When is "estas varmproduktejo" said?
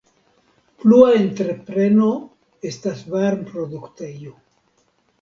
2.73-4.39